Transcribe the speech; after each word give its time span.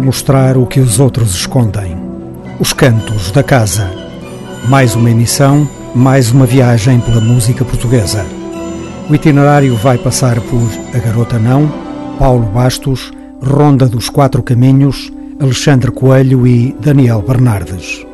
mostrar 0.00 0.56
o 0.56 0.66
que 0.66 0.80
os 0.80 1.00
outros 1.00 1.34
escondem. 1.34 1.96
Os 2.58 2.72
Cantos 2.72 3.30
da 3.30 3.42
Casa. 3.42 3.90
Mais 4.68 4.94
uma 4.94 5.10
emissão, 5.10 5.68
mais 5.94 6.30
uma 6.30 6.46
viagem 6.46 7.00
pela 7.00 7.20
música 7.20 7.64
portuguesa. 7.64 8.24
O 9.08 9.14
itinerário 9.14 9.74
vai 9.76 9.98
passar 9.98 10.40
por 10.40 10.62
A 10.94 10.98
Garota 10.98 11.38
Não, 11.38 11.70
Paulo 12.18 12.46
Bastos, 12.46 13.10
Ronda 13.42 13.86
dos 13.88 14.08
Quatro 14.08 14.42
Caminhos, 14.42 15.12
Alexandre 15.40 15.90
Coelho 15.90 16.46
e 16.46 16.76
Daniel 16.80 17.24
Bernardes. 17.26 18.06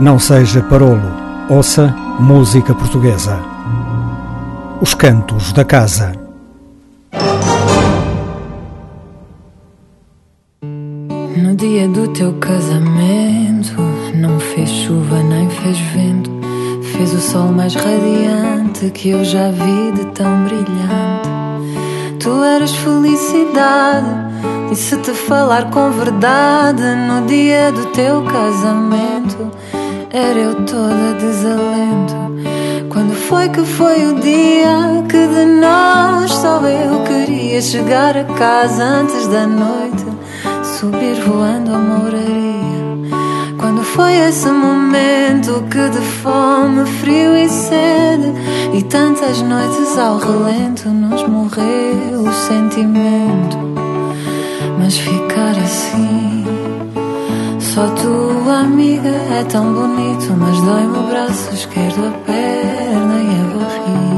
Não 0.00 0.18
seja 0.18 0.62
parolo, 0.62 1.12
ouça 1.48 1.94
música 2.18 2.74
portuguesa. 2.74 3.38
Os 4.80 4.94
Cantos 4.94 5.52
da 5.52 5.64
Casa. 5.64 6.23
Teu 12.14 12.32
casamento, 12.34 13.74
não 14.14 14.38
fez 14.38 14.70
chuva 14.70 15.20
nem 15.24 15.50
fez 15.50 15.76
vento, 15.92 16.30
fez 16.92 17.12
o 17.12 17.20
sol 17.20 17.48
mais 17.48 17.74
radiante 17.74 18.88
que 18.90 19.10
eu 19.10 19.24
já 19.24 19.50
vi 19.50 19.90
de 19.92 20.06
tão 20.12 20.44
brilhante. 20.44 21.28
Tu 22.20 22.30
eras 22.44 22.72
felicidade, 22.72 24.06
disse-te 24.70 25.10
falar 25.10 25.70
com 25.70 25.90
verdade 25.90 26.82
no 26.82 27.26
dia 27.26 27.72
do 27.72 27.86
teu 27.86 28.22
casamento 28.22 29.50
era 30.10 30.38
eu 30.38 30.54
toda 30.64 31.14
desalento. 31.18 32.14
Quando 32.90 33.12
foi 33.12 33.48
que 33.48 33.64
foi 33.64 34.06
o 34.06 34.20
dia 34.20 35.02
que 35.10 35.26
de 35.26 35.44
nós 35.60 36.30
só 36.30 36.60
eu 36.60 37.02
queria 37.02 37.60
chegar 37.60 38.16
a 38.16 38.22
casa 38.22 38.84
antes 38.84 39.26
da 39.26 39.48
noite, 39.48 40.03
subir 40.84 41.14
voando 41.22 41.74
a 41.74 41.78
moraria? 41.78 42.84
Quando 43.58 43.82
foi 43.82 44.14
esse 44.16 44.50
momento 44.50 45.64
que 45.70 45.88
de 45.88 46.04
fome, 46.20 46.84
frio 47.00 47.34
e 47.36 47.48
sede 47.48 48.30
e 48.74 48.82
tantas 48.82 49.40
noites 49.40 49.96
ao 49.96 50.18
relento 50.18 50.88
nos 50.90 51.22
morreu 51.26 52.24
o 52.28 52.32
sentimento? 52.32 53.56
Mas 54.78 54.98
ficar 54.98 55.56
assim 55.64 56.44
só 57.58 57.88
tua 57.88 58.58
amiga 58.60 59.08
é 59.08 59.42
tão 59.44 59.72
bonito, 59.72 60.32
mas 60.38 60.60
dói-me 60.60 60.98
o 60.98 61.02
braço 61.08 61.54
esquerdo, 61.54 62.06
a 62.06 62.10
perna 62.26 63.16
e 63.22 63.40
a 63.40 63.58
barriga. 63.58 64.13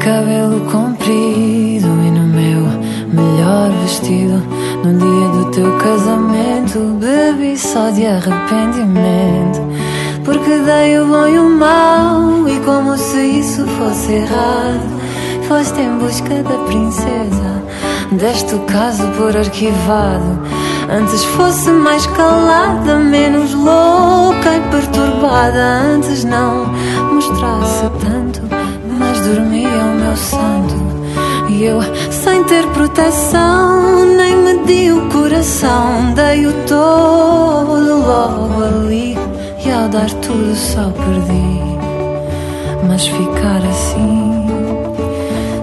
Cabelo 0.00 0.60
comprido 0.70 1.86
e 1.86 2.10
no 2.10 2.26
meu 2.26 2.62
melhor 3.12 3.70
vestido. 3.82 4.42
No 4.84 4.98
dia 4.98 5.28
do 5.28 5.50
teu 5.50 5.76
casamento, 5.78 6.98
bebi 6.98 7.56
só 7.56 7.90
de 7.90 8.06
arrependimento. 8.06 9.60
Porque 10.24 10.58
dei 10.58 10.98
o 10.98 11.06
bom 11.06 11.26
e 11.26 11.38
o 11.38 11.50
mau 11.50 12.48
E 12.48 12.60
como 12.60 12.96
se 12.96 13.20
isso 13.20 13.66
fosse 13.66 14.12
errado 14.12 15.00
Foste 15.48 15.80
em 15.80 15.98
busca 15.98 16.42
da 16.42 16.56
princesa 16.66 17.62
Deste 18.12 18.54
o 18.54 18.60
caso 18.60 19.02
por 19.16 19.36
arquivado 19.36 20.40
Antes 20.90 21.24
fosse 21.24 21.70
mais 21.70 22.06
calada 22.06 22.96
Menos 22.98 23.54
louca 23.54 24.54
e 24.54 24.60
perturbada 24.70 25.80
Antes 25.94 26.22
não 26.24 26.66
mostrasse 27.12 27.90
tanto 28.00 28.42
Mas 28.98 29.20
dormia 29.26 29.69
santo 30.16 30.90
e 31.50 31.64
eu, 31.64 31.80
sem 32.10 32.44
ter 32.44 32.64
proteção, 32.68 34.04
nem 34.16 34.36
medi 34.36 34.92
o 34.92 35.08
coração, 35.08 36.14
dei-o 36.14 36.52
todo 36.66 38.06
logo 38.06 38.64
ali 38.64 39.18
e 39.64 39.70
ao 39.70 39.88
dar 39.88 40.10
tudo 40.22 40.54
só 40.54 40.90
perdi. 40.90 41.60
Mas 42.86 43.06
ficar 43.06 43.62
assim, 43.68 44.46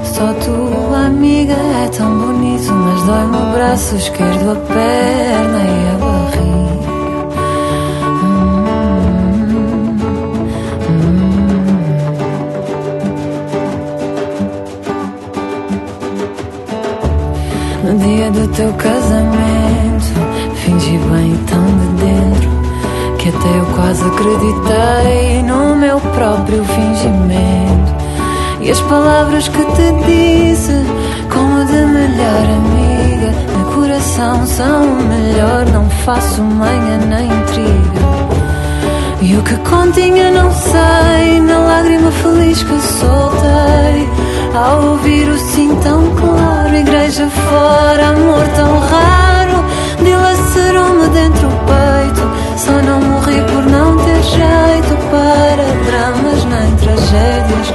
só 0.04 0.34
tua 0.34 1.06
amiga 1.06 1.54
é 1.54 1.88
tão 1.96 2.18
bonito, 2.20 2.74
mas 2.74 3.04
dói-me 3.04 3.38
o 3.38 3.54
braço 3.54 3.96
esquerdo, 3.96 4.52
a 4.52 4.56
perna 4.56 5.60
e 5.64 5.96
a 5.96 6.07
do 18.32 18.48
teu 18.50 18.74
casamento, 18.74 20.14
fingi 20.56 20.98
bem 20.98 21.38
tão 21.46 21.66
de 21.66 21.88
dentro 22.04 22.50
que 23.18 23.30
até 23.30 23.58
eu 23.58 23.66
quase 23.76 24.04
acreditei 24.04 25.44
no 25.44 25.76
meu 25.76 26.00
próprio 26.00 26.64
fingimento. 26.64 27.96
E 28.60 28.70
as 28.70 28.82
palavras 28.82 29.48
que 29.48 29.64
te 29.64 29.92
disse, 30.06 30.74
como 31.32 31.66
de 31.66 31.86
melhor 31.86 32.46
amiga, 32.58 33.32
de 33.32 33.76
coração 33.76 34.46
são 34.46 34.84
o 34.84 35.04
melhor, 35.04 35.66
não 35.72 35.90
faço 35.90 36.42
manha 36.42 36.98
nem 36.98 37.28
intriga. 37.28 38.28
E 39.22 39.36
o 39.36 39.44
que 39.44 39.56
continha 39.58 40.32
não 40.32 40.52
sei, 40.52 41.40
na 41.42 41.60
lágrima 41.60 42.12
feliz 42.12 42.62
que 42.62 42.80
soltei, 42.82 44.27
ao 44.58 44.92
ouvir 44.92 45.30
o 45.30 45.38
sim 45.38 45.76
tão 45.84 46.16
claro, 46.16 46.76
igreja 46.76 47.28
fora, 47.30 48.10
amor 48.10 48.48
tão 48.56 48.80
raro, 48.80 49.64
dilacerou-me 50.04 51.08
dentro 51.10 51.48
o 51.48 51.52
peito. 51.52 52.24
Só 52.58 52.72
não 52.72 53.00
morri 53.02 53.40
por 53.52 53.64
não 53.70 53.98
ter 53.98 54.22
jeito 54.24 54.98
para 55.12 55.66
dramas 55.86 56.44
nem 56.46 56.76
tragédias. 56.78 57.74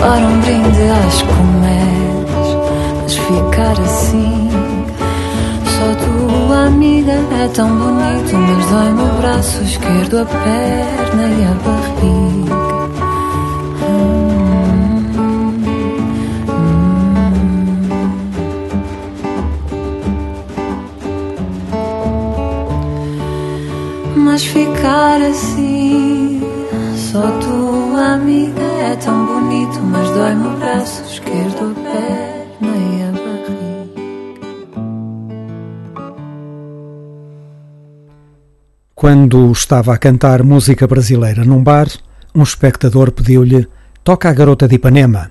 Ora, 0.00 0.26
um 0.26 0.40
brinde 0.40 0.82
às 1.06 1.22
comédias, 1.22 2.48
mas 3.02 3.16
ficar 3.16 3.76
assim. 3.84 4.48
Só 5.74 5.86
tua 6.04 6.66
amiga 6.66 7.12
é 7.12 7.48
tão 7.48 7.68
bonito, 7.68 8.36
mas 8.36 8.66
dói-me 8.66 9.02
o 9.02 9.14
braço 9.20 9.62
esquerdo, 9.64 10.20
a 10.20 10.24
perna 10.24 11.24
e 11.26 11.44
a 11.44 11.54
barriga. 11.64 12.21
Mas 24.32 24.46
ficar 24.46 25.20
assim. 25.20 26.40
Só 26.96 27.20
tua 27.38 28.14
amiga 28.14 28.62
é 28.62 28.96
tão 28.96 29.26
bonito, 29.26 29.78
mas 29.80 30.08
dói-me 30.12 30.46
o 30.46 30.56
braço 30.56 31.02
esquerdo, 31.04 31.70
a 31.70 31.74
perna 31.74 32.76
e 32.78 33.02
a 33.02 33.12
barriga. 33.12 33.92
Quando 38.94 39.52
estava 39.52 39.92
a 39.92 39.98
cantar 39.98 40.42
música 40.42 40.86
brasileira 40.86 41.44
num 41.44 41.62
bar, 41.62 41.88
um 42.34 42.42
espectador 42.42 43.12
pediu-lhe 43.12 43.68
Toca 44.02 44.30
a 44.30 44.32
garota 44.32 44.66
de 44.66 44.76
Ipanema. 44.76 45.30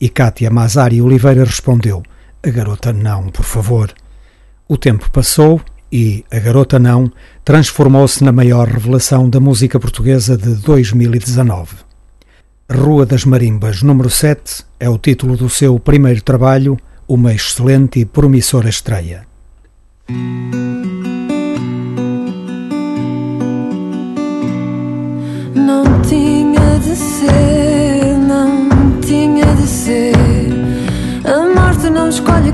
E 0.00 0.08
Cátia 0.08 0.50
Mazari 0.50 1.02
Oliveira 1.02 1.44
respondeu 1.44 2.02
A 2.42 2.48
garota 2.48 2.90
não, 2.90 3.28
por 3.28 3.44
favor. 3.44 3.92
O 4.66 4.78
tempo 4.78 5.10
passou 5.10 5.60
e 5.92 6.24
A 6.30 6.38
Garota 6.38 6.78
Não 6.78 7.10
transformou-se 7.44 8.22
na 8.22 8.32
maior 8.32 8.68
revelação 8.68 9.28
da 9.28 9.40
música 9.40 9.78
portuguesa 9.80 10.36
de 10.36 10.54
2019. 10.56 11.76
Rua 12.70 13.04
das 13.04 13.24
Marimbas, 13.24 13.82
número 13.82 14.08
7, 14.08 14.64
é 14.78 14.88
o 14.88 14.96
título 14.96 15.36
do 15.36 15.48
seu 15.48 15.78
primeiro 15.80 16.22
trabalho, 16.22 16.76
uma 17.08 17.34
excelente 17.34 17.98
e 17.98 18.04
promissora 18.04 18.68
estreia. 18.68 19.26
Não 25.54 26.00
tinha 26.02 26.78
de 26.78 26.94
ser, 26.94 27.59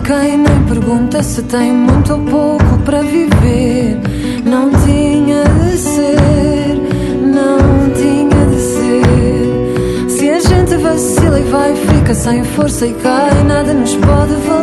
quem, 0.06 0.38
nem 0.38 0.62
pergunta 0.68 1.20
se 1.22 1.42
tem 1.42 1.72
muito 1.72 2.12
ou 2.12 2.20
pouco 2.20 2.78
para 2.84 3.02
viver. 3.02 4.00
Não 4.44 4.70
tinha 4.84 5.42
de 5.44 5.76
ser, 5.76 6.80
não 7.22 7.90
tinha 7.92 8.46
de 8.46 8.60
ser. 8.60 10.08
Se 10.08 10.30
a 10.30 10.38
gente 10.38 10.76
vacila 10.76 11.40
e 11.40 11.42
vai, 11.44 11.74
fica 11.74 12.14
sem 12.14 12.44
força 12.44 12.86
e 12.86 12.94
cai, 12.94 13.42
nada 13.44 13.74
nos 13.74 13.96
pode 13.96 14.34
valer. 14.46 14.55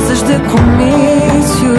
casas 0.00 0.22
de 0.22 0.34
comício. 0.48 1.74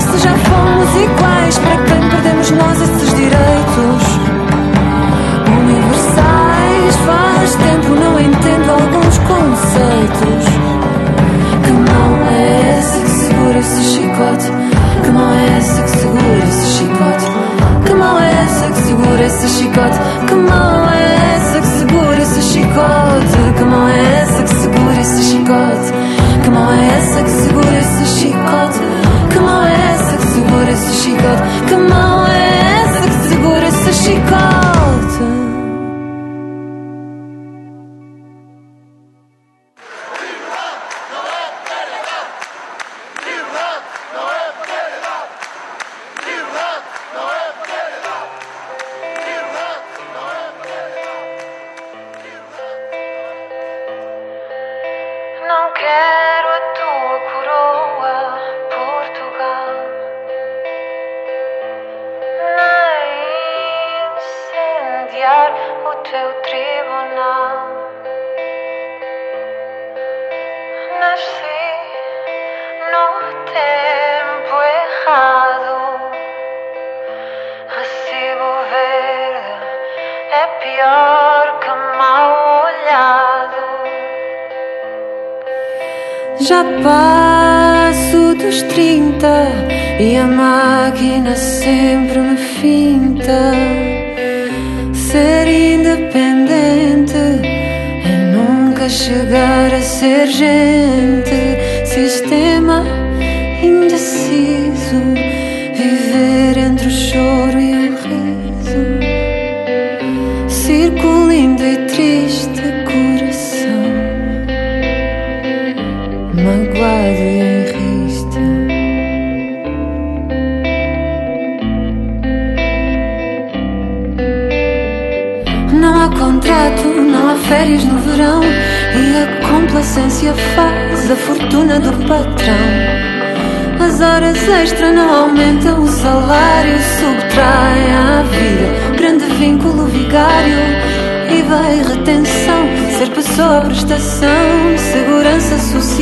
Se 0.00 0.18
já 0.18 0.34
fomos 0.34 0.88
iguais, 1.02 1.58
para 1.58 1.76
quem 1.84 2.08
perdemos 2.08 2.50
nós 2.52 2.80
esses 2.80 3.14
direitos? 3.14 4.02
Universais, 5.60 6.96
faz 7.06 7.54
tempo 7.56 7.94
não 7.94 8.20
entendo 8.20 8.70
alguns 8.70 9.18
conceitos. 9.18 10.44
Que 11.64 11.72
mão 11.72 12.26
é 12.30 12.78
essa 12.78 13.00
que 13.00 13.10
segura 13.10 13.58
esse 13.58 13.82
chicote? 13.82 14.52
Que 15.02 15.10
mão 15.10 15.32
é 15.32 15.58
essa 15.58 15.82
que 15.82 15.90
segura 15.90 16.44
esse 16.48 16.66
chicote? 16.78 17.86
Que 17.86 17.94
mão 17.94 18.18
é 18.18 18.30
essa 18.44 18.66
que 18.70 18.78
segura 18.78 19.22
esse 19.24 19.48
chicote? 19.48 19.98
Que 20.26 20.34
mão 20.34 20.63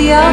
social. 0.02 0.32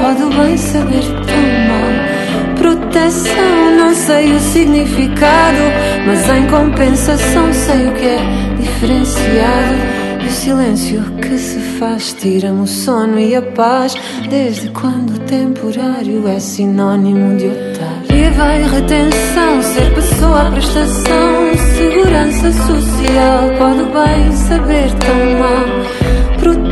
Pode 0.00 0.36
bem 0.36 0.56
saber 0.56 1.02
tão 1.02 1.34
é 1.34 1.68
mal. 1.68 2.56
Proteção, 2.56 3.76
não 3.76 3.94
sei 3.94 4.32
o 4.32 4.40
significado, 4.40 5.58
mas 6.06 6.28
em 6.28 6.46
compensação 6.46 7.52
sei 7.52 7.88
o 7.88 7.92
que 7.92 8.06
é 8.06 8.18
diferenciado. 8.58 10.02
E 10.22 10.26
o 10.26 10.30
silêncio 10.30 11.02
que 11.20 11.36
se 11.38 11.58
faz 11.78 12.14
tira-me 12.14 12.62
o 12.62 12.66
sono 12.66 13.18
e 13.18 13.34
a 13.34 13.42
paz. 13.42 13.94
Desde 14.28 14.68
quando 14.70 15.16
o 15.16 15.18
temporário 15.20 16.26
é 16.28 16.38
sinónimo 16.38 17.36
de 17.36 17.46
otário? 17.46 17.92
E 18.14 18.30
vai 18.30 18.62
retenção, 18.62 19.62
ser 19.62 19.94
pessoa, 19.94 20.50
prestação, 20.50 21.52
segurança 21.76 22.52
social. 22.52 23.50
Pode 23.58 23.84
bem 23.84 24.32
saber 24.32 24.88
tão 24.94 25.38
mal. 25.38 26.01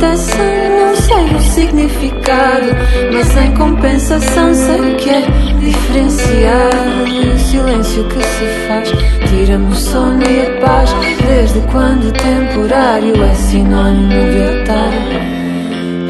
Proteção 0.01 0.95
sei 0.95 1.35
o 1.35 1.39
significado, 1.39 2.65
mas 3.13 3.37
em 3.37 3.53
compensação 3.53 4.51
sei 4.51 4.95
que 4.95 5.09
é 5.11 5.21
diferenciado. 5.59 7.35
O 7.35 7.37
silêncio 7.37 8.03
que 8.05 8.23
se 8.23 8.45
faz 8.67 8.89
tira-me 9.29 9.71
o 9.71 9.75
sono 9.75 10.23
e 10.23 10.41
a 10.41 10.59
paz. 10.59 10.89
Desde 11.23 11.59
quando 11.71 12.11
temporário 12.13 13.23
é 13.23 13.33
sinônimo 13.35 14.09
de 14.09 14.61
otário? 14.61 15.21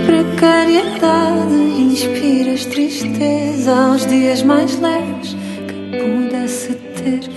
Precariedade 0.05 1.53
inspiras 1.81 2.65
tristeza 2.67 3.75
aos 3.75 4.07
dias 4.07 4.41
mais 4.41 4.79
leves 4.79 5.35
que 5.67 5.97
pudesse 5.99 6.75
ter. 6.95 7.29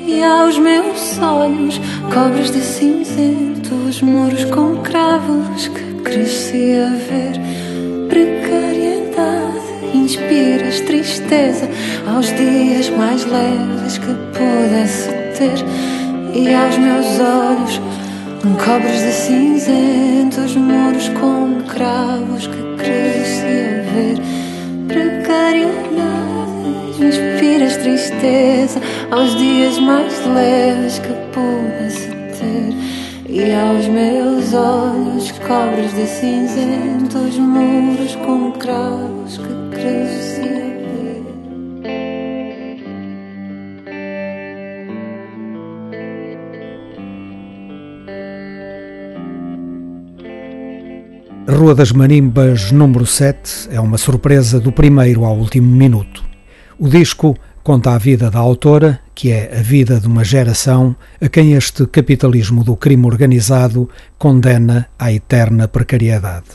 E 0.00 0.24
aos 0.24 0.58
meus 0.58 1.18
olhos 1.18 1.78
cobres 2.10 2.50
de 2.50 2.60
cinzento 2.60 3.74
os 3.86 4.00
muros 4.00 4.44
com 4.46 4.76
cravos 4.78 5.68
que 5.68 5.87
cresci 5.98 6.74
a 6.74 6.90
ver 6.90 7.38
precariedade. 8.08 9.58
Inspiras 9.94 10.80
tristeza 10.80 11.68
aos 12.06 12.26
dias 12.26 12.90
mais 12.90 13.24
leves 13.24 13.98
que 13.98 14.14
pudesse 14.32 15.08
ter. 15.38 15.58
E 16.34 16.54
aos 16.54 16.76
meus 16.78 17.06
olhos 17.20 17.80
cobres 18.64 19.00
de 19.00 19.12
cinzentos 19.12 20.54
muros 20.56 21.08
com 21.20 21.62
cravos 21.66 22.46
que 22.46 22.76
cresci 22.76 23.44
a 23.44 23.82
ver 23.92 24.18
precariedade. 24.86 25.78
Inspiras 27.00 27.76
tristeza 27.78 28.80
aos 29.10 29.36
dias 29.36 29.78
mais 29.78 30.12
leves 30.26 30.98
que 30.98 31.12
pudesse 31.32 32.08
ter. 32.08 33.07
E 33.30 33.52
aos 33.52 33.86
meus 33.88 34.54
olhos 34.54 35.30
cobres 35.32 35.94
de 35.94 36.06
cinzentos 36.06 37.36
muros 37.36 38.16
com 38.16 38.52
cravos 38.52 39.36
que 39.36 39.68
cresci 39.76 40.48
a. 51.46 51.52
Rua 51.52 51.74
das 51.74 51.92
Manimbas, 51.92 52.72
número 52.72 53.04
7, 53.04 53.68
é 53.70 53.78
uma 53.78 53.98
surpresa 53.98 54.58
do 54.58 54.72
primeiro 54.72 55.26
ao 55.26 55.36
último 55.36 55.70
minuto. 55.70 56.24
O 56.78 56.88
disco 56.88 57.36
conta 57.68 57.92
a 57.92 57.98
vida 57.98 58.30
da 58.30 58.38
autora, 58.38 58.98
que 59.14 59.30
é 59.30 59.58
a 59.58 59.60
vida 59.60 60.00
de 60.00 60.06
uma 60.06 60.24
geração 60.24 60.96
a 61.20 61.28
quem 61.28 61.52
este 61.52 61.86
capitalismo 61.86 62.64
do 62.64 62.74
crime 62.74 63.04
organizado 63.04 63.90
condena 64.16 64.88
à 64.98 65.12
eterna 65.12 65.68
precariedade. 65.68 66.46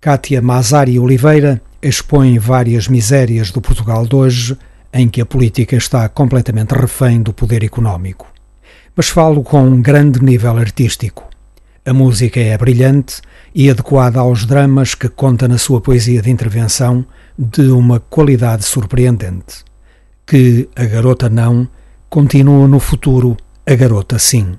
Kátia 0.00 0.42
Mazari 0.42 0.98
Oliveira 0.98 1.62
expõe 1.80 2.36
várias 2.36 2.88
misérias 2.88 3.52
do 3.52 3.60
Portugal 3.60 4.04
de 4.04 4.16
hoje, 4.16 4.58
em 4.92 5.08
que 5.08 5.20
a 5.20 5.24
política 5.24 5.76
está 5.76 6.08
completamente 6.08 6.72
refém 6.72 7.22
do 7.22 7.32
poder 7.32 7.62
económico. 7.62 8.26
Mas 8.96 9.08
falo 9.08 9.44
com 9.44 9.62
um 9.62 9.80
grande 9.80 10.20
nível 10.20 10.58
artístico. 10.58 11.30
A 11.86 11.92
música 11.92 12.40
é 12.40 12.58
brilhante 12.58 13.22
e 13.54 13.70
adequada 13.70 14.18
aos 14.18 14.44
dramas 14.44 14.96
que 14.96 15.08
conta 15.08 15.46
na 15.46 15.58
sua 15.58 15.80
poesia 15.80 16.20
de 16.20 16.28
intervenção, 16.28 17.06
de 17.38 17.70
uma 17.70 18.00
qualidade 18.00 18.64
surpreendente 18.64 19.62
que 20.26 20.68
a 20.76 20.84
garota 20.84 21.28
não 21.28 21.68
continua 22.08 22.66
no 22.68 22.78
futuro 22.78 23.36
a 23.66 23.74
garota 23.74 24.18
sim. 24.18 24.54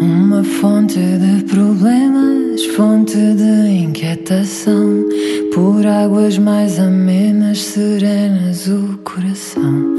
Uma 0.00 0.44
fonte 0.44 0.98
de 0.98 1.44
problemas, 1.44 2.64
fonte 2.76 3.16
de 3.16 3.68
inquietação, 3.70 5.04
por 5.54 5.86
águas 5.86 6.36
mais 6.38 6.78
amenas, 6.78 7.58
serenas 7.58 8.66
o 8.66 8.98
coração. 9.04 9.94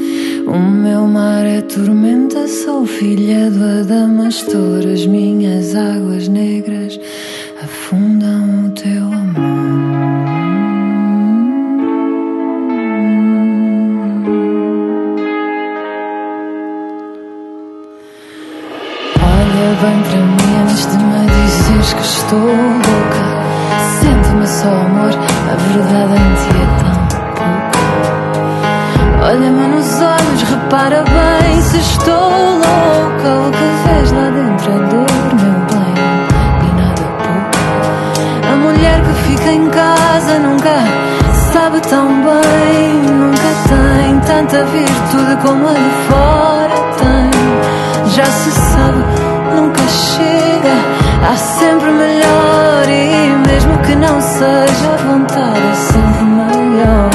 O 0.48 0.60
meu 0.60 1.08
mar 1.08 1.44
é 1.44 1.62
tormenta, 1.62 2.48
sou 2.48 2.86
filha 2.86 3.50
do 3.50 3.64
Adamastor. 3.82 4.86
As 4.94 5.06
minhas 5.08 5.75
águas 5.75 6.28
negras 6.28 7.00
afundam 7.64 8.68
o 8.68 8.70
teu 8.70 9.06
amor. 9.06 9.56
Olha 19.20 19.68
bem 19.82 20.00
para 20.04 20.22
mim 20.22 20.52
antes 20.62 20.86
de 20.86 20.98
me 20.98 21.25
dizeres 21.25 21.94
que 21.94 22.02
estou 22.02 22.40
louca. 22.40 23.25
Sente-me 24.00 24.48
só, 24.48 24.70
amor, 24.70 25.14
a 25.52 25.56
verdade 25.56 26.14
em 26.14 26.34
ti 26.36 26.50
é 26.62 26.84
tão. 26.84 26.95
Olha-me 29.36 29.68
nos 29.68 30.01
olhos 30.01 30.44
Repara 30.50 31.04
bem 31.04 31.62
se 31.62 31.77
estou 31.77 32.13
louca. 32.13 33.48
O 33.48 33.51
que 33.51 33.68
vês 33.84 34.12
lá 34.13 34.30
dentro 34.30 34.72
é 34.72 34.77
dor, 34.88 35.12
meu 35.36 35.60
bem, 35.72 35.94
e 36.62 36.70
nada 36.80 37.04
pouco. 37.20 38.48
A 38.50 38.56
mulher 38.56 39.01
que 39.01 39.13
fica 39.27 39.51
em 39.51 39.70
casa 39.70 40.39
nunca 40.39 40.75
sabe 41.51 41.82
tão 41.82 42.08
bem. 42.24 42.94
Nunca 43.12 43.50
tem 43.68 44.20
tanta 44.22 44.63
virtude 44.63 45.36
como 45.44 45.68
a 45.68 45.74
de 45.74 45.92
fora 46.08 46.77
tem. 46.98 48.12
Já 48.13 48.25
se 48.25 48.51
sabe, 48.51 49.04
nunca 49.54 49.82
chega. 49.89 50.75
Há 51.30 51.36
sempre 51.36 51.92
melhor, 51.92 52.88
e 52.88 53.50
mesmo 53.50 53.77
que 53.80 53.96
não 53.96 54.22
seja, 54.22 54.98
vontade 55.06 55.60
é 55.60 55.75
sempre 55.92 56.24
maior. 56.24 57.15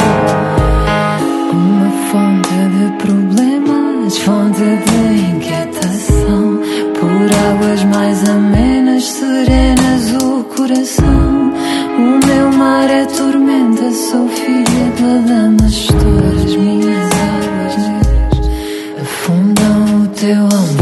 Fonte 4.30 4.60
de 4.60 5.00
inquietação, 5.32 6.60
por 6.94 7.28
águas 7.49 7.82
mais 7.84 8.28
amenas, 8.28 9.04
serenas 9.04 10.22
o 10.22 10.44
coração. 10.44 11.52
O 11.99 12.26
meu 12.26 12.52
mar 12.52 12.88
é 12.88 13.04
tormenta, 13.06 13.90
sou 13.90 14.28
filha 14.28 14.87
da 15.00 15.14
dama, 15.26 15.66
as 15.66 16.56
minhas 16.56 17.10
águas 17.34 17.75
afundam 19.02 20.02
o 20.02 20.06
teu 20.08 20.44
amor. 20.44 20.79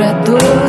Bem, 0.00 0.59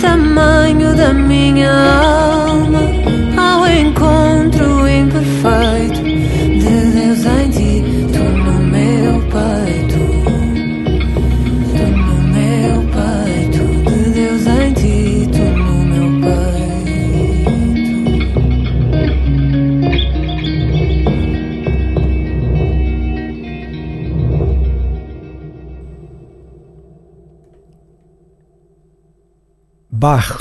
tamanho 0.00 0.94
da 0.94 1.12
minha 1.12 1.70
alma, 1.70 2.29
Bar 30.00 30.40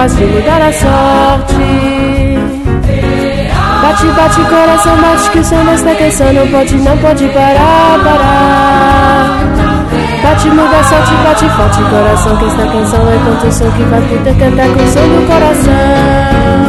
capaz 0.00 0.16
de 0.16 0.24
mudar 0.24 0.62
a 0.62 0.72
sorte. 0.72 1.54
Bate, 3.82 4.06
bate 4.06 4.40
coração, 4.48 4.96
bate 4.96 5.30
que 5.30 5.38
o 5.38 5.44
som 5.44 5.64
desta 5.64 5.94
canção 5.94 6.32
não 6.32 6.48
pode, 6.48 6.74
não 6.76 6.96
pode 6.98 7.28
parar, 7.28 7.98
parar. 8.02 9.40
Bate, 10.22 10.48
muda 10.48 10.78
a 10.78 10.84
sorte, 10.84 11.12
bate 11.22 11.48
forte 11.50 11.82
coração 11.90 12.36
que 12.38 12.44
esta 12.46 12.62
canção 12.62 13.00
é 13.10 13.18
tanto 13.26 13.52
som 13.52 13.70
que 13.72 13.82
vai 13.82 14.00
poder 14.00 14.34
cantar 14.38 14.68
com 14.68 14.82
o 14.82 14.86
som 14.86 15.00
do 15.00 15.26
coração. 15.26 16.59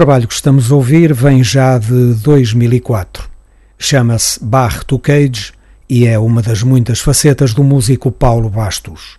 Trabalho 0.00 0.26
que 0.26 0.32
estamos 0.32 0.72
a 0.72 0.74
ouvir 0.76 1.12
vem 1.12 1.44
já 1.44 1.76
de 1.76 2.14
2004. 2.14 3.28
Chama-se 3.78 4.42
Bar 4.42 4.82
to 4.82 4.98
Cage 4.98 5.52
e 5.90 6.06
é 6.06 6.18
uma 6.18 6.40
das 6.40 6.62
muitas 6.62 7.00
facetas 7.00 7.52
do 7.52 7.62
músico 7.62 8.10
Paulo 8.10 8.48
Bastos. 8.48 9.18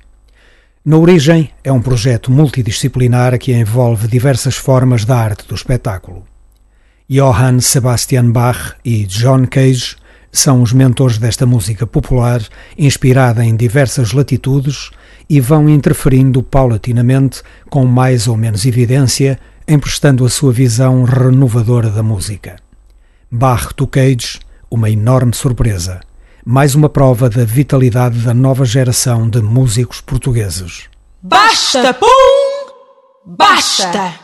Na 0.83 0.97
origem, 0.97 1.51
é 1.63 1.71
um 1.71 1.79
projeto 1.79 2.31
multidisciplinar 2.31 3.37
que 3.37 3.53
envolve 3.53 4.07
diversas 4.07 4.55
formas 4.55 5.05
da 5.05 5.15
arte 5.15 5.47
do 5.47 5.53
espetáculo. 5.53 6.25
Johann 7.07 7.59
Sebastian 7.59 8.31
Bach 8.31 8.73
e 8.83 9.05
John 9.05 9.45
Cage 9.45 9.97
são 10.31 10.63
os 10.63 10.73
mentores 10.73 11.19
desta 11.19 11.45
música 11.45 11.85
popular, 11.85 12.41
inspirada 12.75 13.45
em 13.45 13.55
diversas 13.55 14.13
latitudes 14.13 14.89
e 15.29 15.39
vão 15.39 15.69
interferindo 15.69 16.41
paulatinamente, 16.41 17.43
com 17.69 17.85
mais 17.85 18.27
ou 18.27 18.35
menos 18.35 18.65
evidência, 18.65 19.39
emprestando 19.73 20.25
a 20.25 20.29
sua 20.29 20.51
visão 20.51 21.03
renovadora 21.03 21.89
da 21.89 22.03
música. 22.03 22.57
Barre 23.31 23.73
to 23.75 23.87
Cage, 23.87 24.39
uma 24.69 24.89
enorme 24.89 25.33
surpresa. 25.33 26.01
Mais 26.45 26.75
uma 26.75 26.89
prova 26.89 27.29
da 27.29 27.45
vitalidade 27.45 28.19
da 28.19 28.33
nova 28.33 28.65
geração 28.65 29.29
de 29.29 29.41
músicos 29.41 30.01
portugueses. 30.01 30.89
Basta, 31.21 31.93
pum! 31.93 32.07
Basta! 33.25 34.15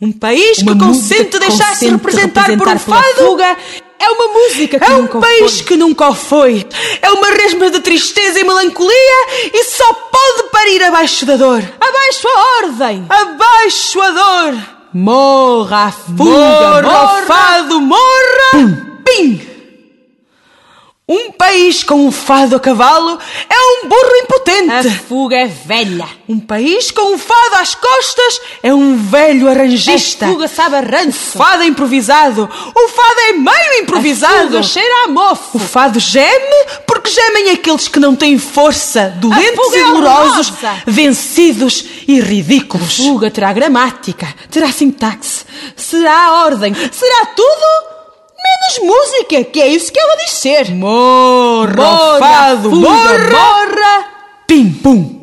Um 0.00 0.12
país 0.12 0.58
Uma 0.58 0.72
que 0.72 0.78
consente 0.78 1.38
deixar-se 1.38 1.86
consente 1.86 1.92
representar, 1.92 2.46
por 2.46 2.52
um 2.52 2.58
representar 2.58 2.86
pela 2.86 3.02
fado 3.02 3.16
fuga 3.16 3.56
é 3.98 4.10
uma 4.10 4.28
música 4.28 4.78
que 4.78 4.84
é 4.84 4.94
um 4.94 5.02
nunca 5.02 5.18
país 5.20 5.56
foi. 5.56 5.64
que 5.64 5.76
nunca 5.76 6.08
o 6.08 6.14
foi. 6.14 6.66
É 7.02 7.10
uma 7.10 7.28
resma 7.30 7.70
de 7.70 7.80
tristeza 7.80 8.40
e 8.40 8.44
melancolia 8.44 9.26
e 9.52 9.64
só 9.64 9.92
pode 9.92 10.50
parir 10.50 10.82
abaixo 10.84 11.26
da 11.26 11.36
dor. 11.36 11.62
Abaixo 11.80 12.28
a 12.28 12.64
ordem! 12.64 13.06
Abaixo 13.08 14.00
a 14.00 14.10
dor! 14.10 14.58
Morra 14.94 15.92
fuga! 15.92 16.24
Morra, 16.24 16.82
morra. 16.82 17.22
fado, 17.26 17.80
morra! 17.80 18.86
Pim! 19.04 19.47
Um 21.10 21.32
país 21.32 21.82
com 21.82 22.06
o 22.06 22.12
fado 22.12 22.54
a 22.56 22.60
cavalo 22.60 23.18
é 23.48 23.56
um 23.58 23.88
burro 23.88 24.12
A 24.12 24.18
impotente. 24.24 24.90
fuga 25.08 25.36
é 25.36 25.46
velha! 25.46 26.06
Um 26.28 26.38
país 26.38 26.90
com 26.90 27.14
o 27.14 27.18
fado 27.18 27.54
às 27.56 27.74
costas 27.74 28.40
é 28.62 28.74
um 28.74 28.94
velho 28.98 29.48
arranjista. 29.48 30.26
A 30.26 30.28
fuga 30.28 30.46
sabe 30.48 30.76
a 30.76 30.80
ranço! 30.80 31.38
Fado 31.38 31.62
é 31.62 31.66
improvisado. 31.66 32.42
O 32.44 32.88
fado 32.88 33.20
é 33.20 33.32
meio 33.32 33.72
A 33.72 33.78
improvisado. 33.78 34.48
fuga 34.48 34.62
cheira 34.62 35.04
a 35.04 35.08
mofo! 35.08 35.56
O 35.56 35.58
fado 35.58 35.98
geme 35.98 36.66
porque 36.86 37.08
gemem 37.10 37.50
aqueles 37.52 37.88
que 37.88 37.98
não 37.98 38.14
têm 38.14 38.38
força, 38.38 39.14
doentes 39.16 39.72
e 39.72 39.78
é 39.78 39.84
dolorosos, 39.84 40.50
horrorosa. 40.50 40.82
vencidos 40.86 41.84
e 42.06 42.20
ridículos. 42.20 42.98
Fuga 42.98 43.30
terá 43.30 43.50
gramática, 43.54 44.28
terá 44.50 44.70
sintaxe, 44.70 45.44
será 45.74 46.44
ordem, 46.44 46.74
será 46.92 47.26
tudo 47.34 47.97
menos 48.48 48.96
música, 48.96 49.44
que 49.44 49.60
é 49.60 49.68
isso 49.68 49.92
que 49.92 49.98
ela 50.00 50.16
diz 50.16 50.30
ser. 50.32 50.70
Morra, 50.74 51.74
Morra, 51.76 52.18
fado, 52.18 52.70
fuga, 52.70 52.88
morra, 52.88 53.18
morra. 53.30 54.04
pim, 54.46 54.70
pum. 54.72 55.18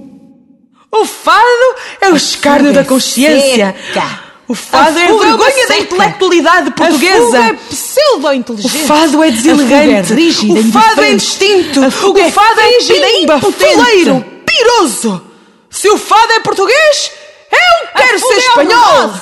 O 0.91 1.05
fado 1.05 1.75
é 2.01 2.09
o 2.09 2.15
escárnio 2.15 2.71
da 2.73 2.83
consciência. 2.85 3.75
seca. 3.93 4.25
O 4.47 4.53
fado 4.53 4.97
A 4.97 5.01
é 5.01 5.05
a 5.05 5.09
é 5.09 5.13
vergonha 5.17 5.67
da 5.67 5.73
seca. 5.73 5.79
intelectualidade 5.81 6.69
A 6.69 6.71
portuguesa. 6.71 7.25
fuga 7.25 7.37
é 7.47 7.51
O 7.51 7.57
pseudo-inteligente. 7.57 8.85
fado 8.87 9.23
é 9.23 9.31
deselegante. 9.31 10.13
É 10.13 10.15
rígida, 10.15 10.59
o 10.59 10.71
fado 10.71 11.01
é 11.01 11.11
indistinto. 11.11 11.79
O 11.81 12.17
é 12.19 12.31
fado 12.31 12.59
é 12.61 13.21
impotente. 13.21 13.73
fuleiro, 13.75 14.25
piroso. 14.45 15.21
Se 15.69 15.89
o 15.89 15.97
fado 15.97 16.31
é 16.33 16.39
português, 16.39 17.11
eu 17.51 17.87
quero 17.97 18.19
ser 18.19 18.33
é 18.33 18.37
espanhol. 18.37 19.13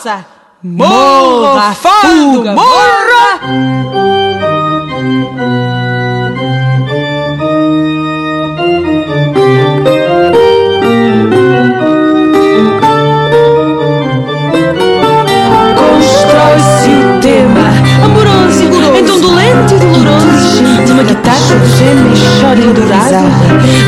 Morra, 0.65 1.73
fuga, 1.73 2.53
morra. 2.53 3.41
Constrói-se 15.75 16.91
o 16.91 17.19
tema 17.19 17.67
amoroso, 18.05 18.63
então 18.97 19.19
dolente 19.19 19.73
e 19.73 19.79
doloroso, 19.79 20.63
numa 20.87 21.03
guitarra 21.03 21.59
que 21.59 21.77
geme 21.77 22.13
e 22.13 22.39
chora 22.39 22.61
endurado, 22.61 23.27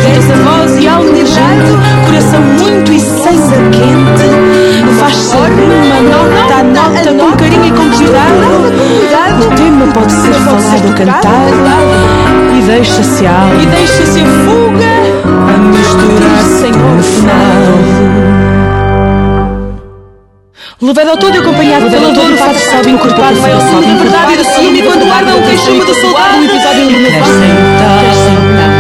dessa 0.04 0.36
voz 0.44 0.76
e 0.78 0.88
alma 0.90 1.10
vibrado, 1.10 1.80
coração 2.06 2.42
muito 2.42 2.92
e 2.92 3.00
sangue 3.00 3.70
quente, 3.72 4.65
faz-se 4.94 5.36
uma 5.36 6.02
nota 6.02 6.56
a 6.56 6.64
nota 6.64 7.14
com 7.14 7.32
carinho 7.38 7.66
e 7.66 7.72
com 7.72 7.90
cuidado. 7.92 8.66
O 9.46 9.56
tema 9.56 9.88
pode 9.94 10.12
ser 10.12 10.34
falado 10.34 10.88
ou 10.88 10.94
cantado 10.94 11.56
e 12.58 12.62
deixa-se 12.62 13.26
a 13.26 13.50
E 13.62 13.66
deixa-se 13.66 14.22
a 14.22 14.26
fuga 14.46 14.86
a 15.54 15.58
misturar-se 15.58 16.68
no 16.72 17.04
final. 17.04 18.06
Levado 20.82 21.10
ao 21.10 21.18
todo 21.18 21.36
e 21.36 21.40
acompanhado 21.40 21.90
pelo 21.90 22.12
dor, 22.12 22.32
o 22.32 22.38
fado 22.38 22.60
sobe 22.60 22.92
encorpado, 22.92 23.40
vai 23.40 23.54
ao 23.54 23.60
da 23.60 23.96
verdade 23.96 24.34
e 24.34 24.38
do 24.38 24.44
ciúme, 24.44 24.84
quando 24.84 25.06
guarda 25.06 25.36
um 25.36 25.42
queixume 25.42 25.80
do 25.80 25.94
soldado, 25.94 26.38
um 26.38 26.44
episódio 26.44 26.82
iluminado. 26.82 28.75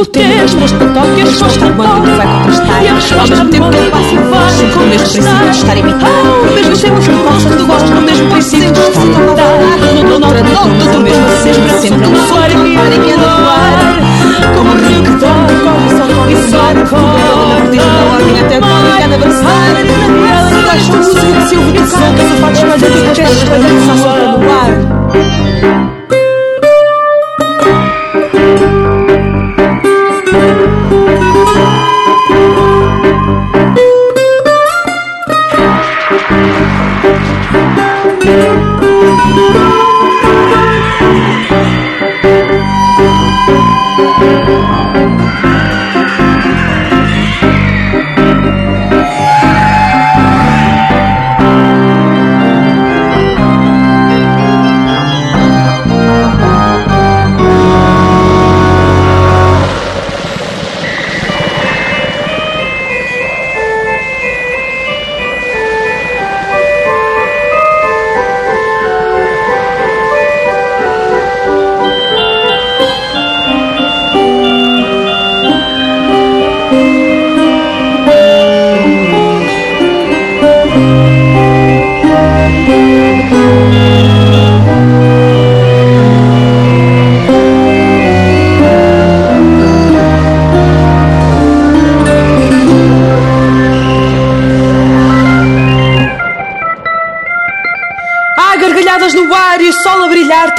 O 0.00 0.06
tema 0.06 0.32
exposto 0.32 0.78
para 0.78 0.88
toque, 0.88 1.20
exposto 1.20 1.58
para 1.58 1.74
toque, 1.74 2.10
vai 2.12 2.26
contrastar. 2.26 3.20
Ao 3.20 3.28
mesmo 3.28 3.48
tempo 3.50 3.68
que 3.68 3.76
ele 3.76 3.90
passa 3.90 4.14
e 4.14 4.16
vai, 4.16 4.72
com 4.72 4.80
o 4.80 4.86
mesmo 4.86 5.06
princípio 5.10 5.50
de 5.50 5.56
estar 5.58 5.76
imitado. 5.76 6.28
Ao 6.48 6.54
mesmo 6.54 6.78
tempo 6.78 7.00
que 7.02 7.10
gosta 7.10 7.50
de 7.54 7.62
gosto, 7.64 7.90
no 7.90 8.00
mesmo 8.00 8.30
princípio 8.30 8.72
de 8.72 8.80
estar 8.80 9.04
imitado. 9.04 10.18
Noutra 10.18 10.42
nota, 10.42 10.90
do 10.90 11.00
mesmo 11.00 11.28
sempre, 11.42 11.70
sempre 11.80 12.04
a 12.04 12.08
luar 12.08 12.50
e 12.50 12.54
piar 12.54 12.92
e 12.94 12.98
piar 12.98 13.18
no 13.18 13.26
ar. 13.50 14.00
Como 14.56 14.70
um 14.70 14.76
rio 14.88 15.02
que 15.02 15.12
toca, 15.20 15.52
corre, 15.64 15.90
só 15.90 16.06
corre, 16.14 16.36
só 16.48 16.64
corre. 16.88 17.68
Diz 17.70 17.84
da 17.84 18.02
ordem 18.14 18.40
até 18.40 18.56
quando 18.58 18.88
cada. 18.96 19.16
E 19.16 20.28
ela 20.32 20.50
não 20.50 20.62
gosta 20.62 20.78
de 20.78 20.96
música 20.96 21.28
que 21.28 21.42
se 21.46 21.56
ouve 21.56 21.72
de 21.72 21.78
som, 21.86 22.14
que 22.14 22.22
se 22.22 22.36
faz 22.40 22.56
espalhar 22.56 22.78
de 22.78 23.14
testes 23.14 23.44
para 23.44 23.58
dançar 23.58 23.96
só 23.98 24.12
no 24.16 24.50
ar. 24.50 25.49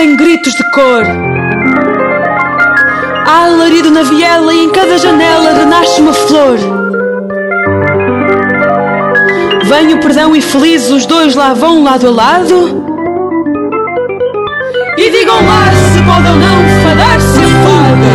Tem 0.02 0.16
gritos 0.16 0.54
de 0.54 0.64
cor. 0.72 1.04
Há 3.28 3.46
alarido 3.46 3.92
na 3.92 4.02
viela 4.02 4.52
e 4.52 4.64
em 4.64 4.72
cada 4.72 4.98
janela 4.98 5.54
renasce 5.54 6.02
uma 6.02 6.12
flor. 6.12 6.58
Vem 9.64 9.94
o 9.94 10.00
perdão 10.00 10.36
e 10.36 10.42
felizes 10.42 10.90
os 10.90 11.06
dois 11.06 11.36
lá 11.36 11.54
vão 11.54 11.84
lado 11.84 12.08
a 12.08 12.10
lado. 12.10 12.84
E 14.98 15.12
digam 15.12 15.36
lá 15.36 15.66
se 15.94 16.02
pode 16.02 16.28
ou 16.30 16.36
não 16.36 16.64
fadar-se 16.84 17.40
a 17.40 17.48
fuga. 17.62 18.12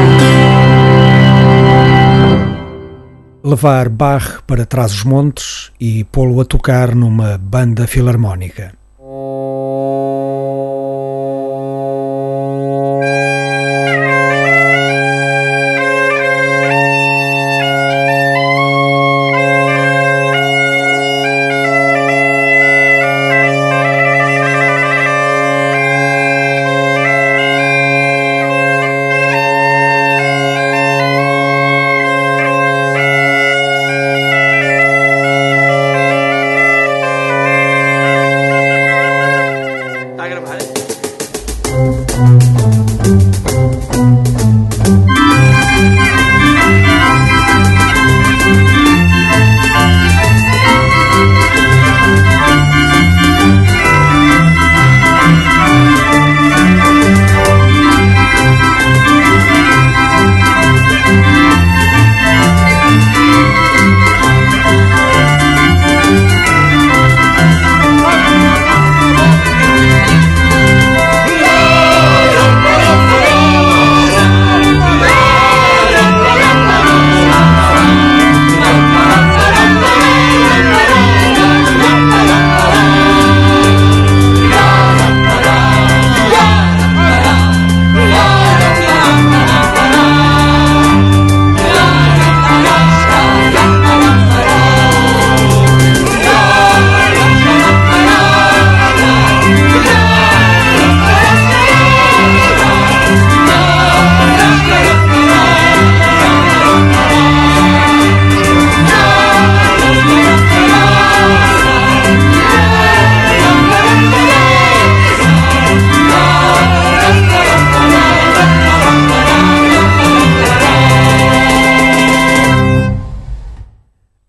Levar 3.45 3.89
Bach 3.89 4.41
para 4.45 4.67
trás 4.67 4.93
os 4.93 5.05
montes 5.05 5.71
e 5.79 6.03
pô-lo 6.03 6.41
a 6.41 6.45
tocar 6.45 6.97
numa 6.97 7.39
banda 7.39 7.87
filarmónica. 7.87 8.76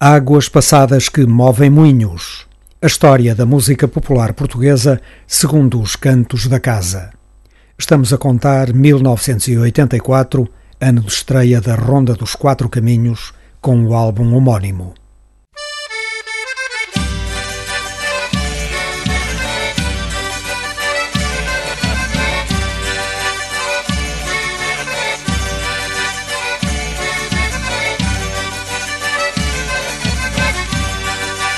Águas 0.10 0.48
passadas 0.48 1.10
que 1.10 1.26
movem 1.26 1.70
moinhos. 1.70 2.48
A 2.82 2.88
história 2.88 3.36
da 3.36 3.46
música 3.46 3.90
popular 3.90 4.32
portuguesa 4.32 5.02
segundo 5.28 5.82
os 5.82 5.98
cantos 5.98 6.48
da 6.48 6.62
casa. 6.62 7.10
Estamos 7.78 8.14
a 8.14 8.18
contar 8.18 8.72
1984, 8.72 10.48
ano 10.80 11.02
de 11.02 11.12
estreia 11.12 11.60
da 11.60 11.76
Ronda 11.76 12.14
dos 12.14 12.36
Quatro 12.36 12.70
Caminhos, 12.70 13.34
com 13.60 13.84
o 13.84 13.94
álbum 13.94 14.34
homónimo. 14.34 14.94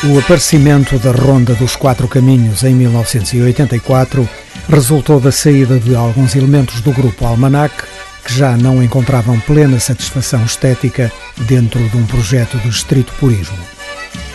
O 0.02 0.18
aparecimento 0.18 0.98
da 0.98 1.12
Ronda 1.12 1.54
dos 1.56 1.76
Quatro 1.76 2.08
Caminhos 2.08 2.64
em 2.64 2.74
1984 2.74 4.28
resultou 4.70 5.20
da 5.20 5.30
saída 5.30 5.78
de 5.78 5.94
alguns 5.94 6.38
elementos 6.38 6.80
do 6.80 6.94
grupo 6.94 7.26
Almanac 7.26 7.84
que 8.24 8.34
já 8.34 8.56
não 8.56 8.82
encontravam 8.82 9.38
plena 9.42 9.78
satisfação 9.78 10.46
estética 10.46 11.12
dentro 11.40 11.82
de 11.90 11.98
um 11.98 12.06
projeto 12.06 12.58
de 12.60 12.70
estrito 12.70 13.12
purismo. 13.20 13.58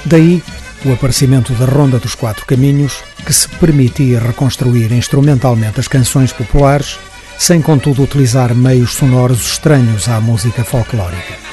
Daí 0.05 0.43
o 0.85 0.93
aparecimento 0.93 1.55
da 1.55 1.65
Ronda 1.65 1.99
dos 1.99 2.15
Quatro 2.15 2.45
Caminhos, 2.45 3.03
que 3.25 3.33
se 3.33 3.49
permitia 3.49 4.21
reconstruir 4.21 4.93
instrumentalmente 4.93 5.81
as 5.81 5.89
canções 5.89 6.31
populares, 6.31 6.99
sem 7.39 7.62
contudo 7.62 8.03
utilizar 8.03 8.55
meios 8.55 8.93
sonoros 8.93 9.41
estranhos 9.53 10.11
à 10.11 10.21
música 10.21 10.62
folclórica. 10.62 11.43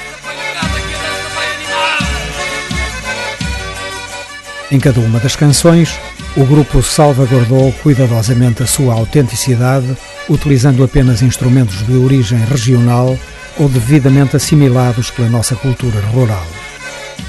Em 4.72 4.80
cada 4.80 5.00
uma 5.00 5.20
das 5.20 5.36
canções, 5.36 6.00
o 6.34 6.46
grupo 6.46 6.82
salvaguardou 6.82 7.70
cuidadosamente 7.82 8.62
a 8.62 8.66
sua 8.66 8.94
autenticidade, 8.94 9.86
utilizando 10.30 10.82
apenas 10.82 11.20
instrumentos 11.20 11.86
de 11.86 11.92
origem 11.92 12.42
regional 12.46 13.14
ou 13.58 13.68
devidamente 13.68 14.34
assimilados 14.34 15.10
pela 15.10 15.28
nossa 15.28 15.54
cultura 15.54 16.00
rural. 16.06 16.46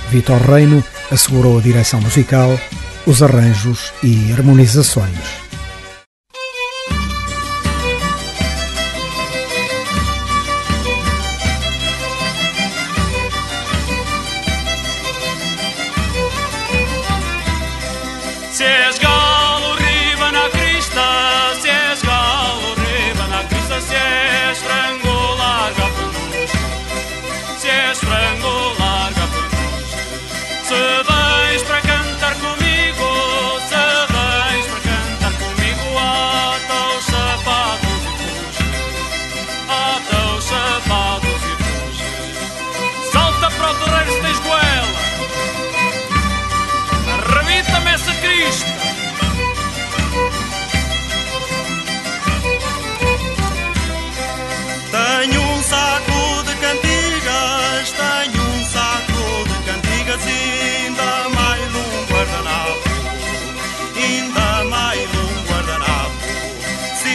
Vitor 0.10 0.40
Reino 0.50 0.82
assegurou 1.12 1.58
a 1.58 1.62
direção 1.62 2.00
musical, 2.00 2.58
os 3.06 3.22
arranjos 3.22 3.92
e 4.02 4.32
harmonizações. 4.32 5.43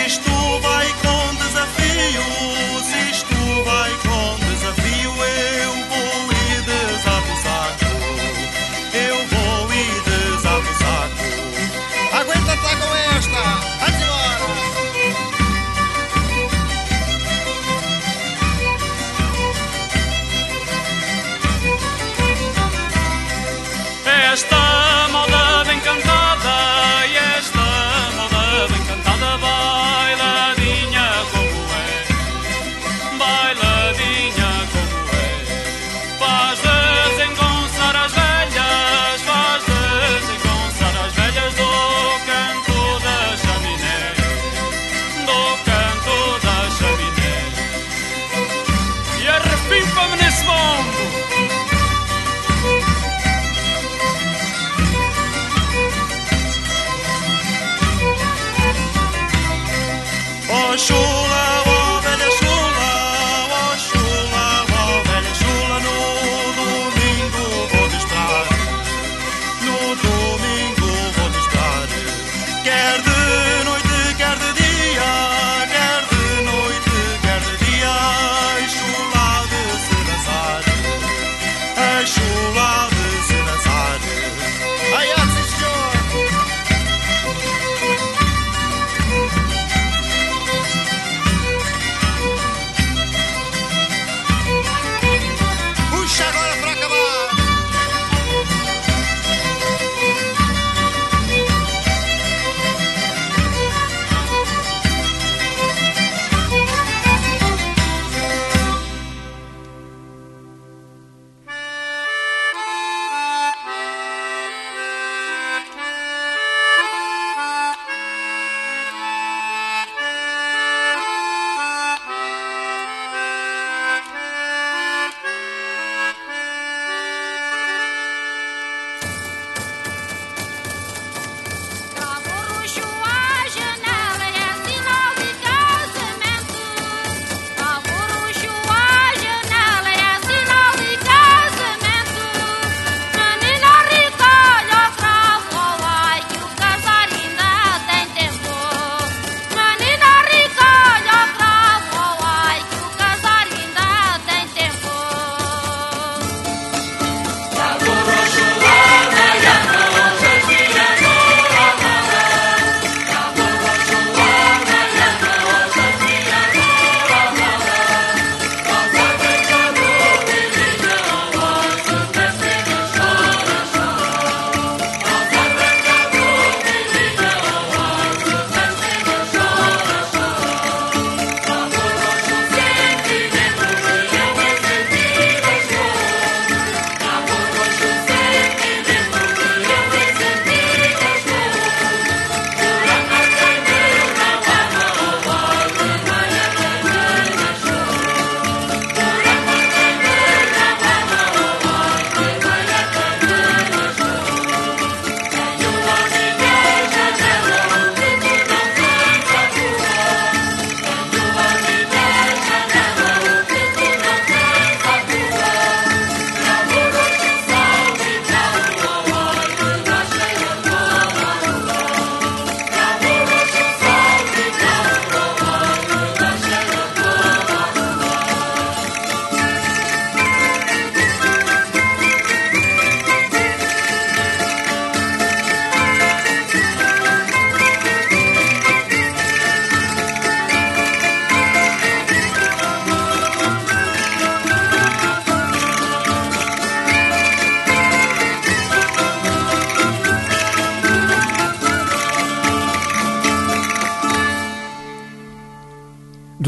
és 0.08 0.16
tu 0.24 0.36
vai 0.62 0.88
com 1.02 1.17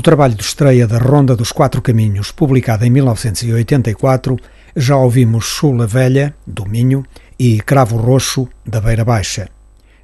do 0.00 0.02
trabalho 0.02 0.34
de 0.34 0.42
estreia 0.42 0.86
da 0.86 0.96
Ronda 0.96 1.36
dos 1.36 1.52
Quatro 1.52 1.82
Caminhos, 1.82 2.32
publicado 2.32 2.86
em 2.86 2.90
1984, 2.90 4.34
já 4.74 4.96
ouvimos 4.96 5.44
Chula 5.44 5.86
Velha, 5.86 6.34
do 6.46 6.66
Minho, 6.66 7.04
e 7.38 7.60
Cravo 7.60 7.98
Roxo, 7.98 8.48
da 8.64 8.80
Beira 8.80 9.04
Baixa. 9.04 9.50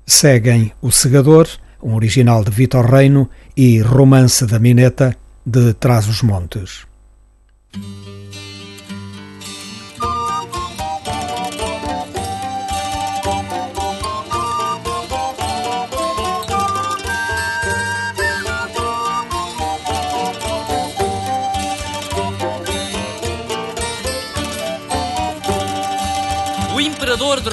Seguem 0.05 0.70
O 0.82 0.92
Segador, 0.92 1.49
um 1.82 1.94
original 1.94 2.44
de 2.44 2.51
Vitor 2.51 2.84
Reino, 2.84 3.30
e 3.57 3.80
Romance 3.80 4.44
da 4.44 4.59
Mineta, 4.59 5.16
de 5.47 5.72
Trás 5.72 6.07
os 6.09 6.20
Montes. 6.20 6.84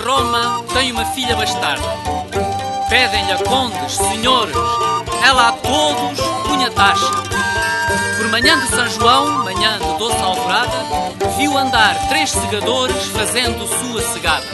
Roma 0.04 0.64
tem 0.74 0.92
uma 0.92 1.06
filha 1.06 1.34
bastarda. 1.36 1.88
Pedem-lhe 2.90 3.32
a 3.32 3.38
condes, 3.38 3.94
senhores, 3.94 4.56
ela 5.26 5.48
a 5.48 5.52
todos 5.54 6.20
punha 6.46 6.70
taxa. 6.72 7.10
Por 8.18 8.28
manhã 8.28 8.60
de 8.60 8.68
São 8.68 8.90
João, 8.90 9.46
manhã 9.46 9.80
de 9.80 9.98
doce 9.98 10.22
alvorada, 10.22 10.78
viu 11.38 11.58
andar 11.58 11.96
três 12.10 12.32
segadores 12.32 13.06
fazendo 13.08 13.66
sua 13.66 14.02
segada. 14.02 14.46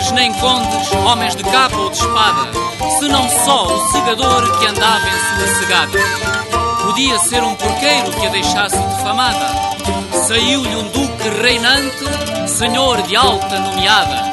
Senhores 0.00 0.12
nem 0.12 0.32
condes, 0.34 0.92
homens 0.92 1.36
de 1.36 1.44
capa 1.44 1.76
ou 1.76 1.90
de 1.90 1.98
espada, 1.98 2.50
senão 2.98 3.28
só 3.44 3.66
o 3.66 3.92
segador 3.92 4.58
que 4.58 4.66
andava 4.66 5.06
em 5.06 5.36
sua 5.36 5.54
segada. 5.58 5.98
Podia 6.82 7.18
ser 7.18 7.42
um 7.42 7.54
porqueiro 7.54 8.10
que 8.12 8.26
a 8.26 8.30
deixasse 8.30 8.76
defamada. 8.76 9.46
Saiu-lhe 10.26 10.76
um 10.76 10.88
duque 10.88 11.28
reinante, 11.42 12.04
senhor 12.48 13.02
de 13.02 13.16
alta 13.16 13.58
nomeada. 13.60 14.29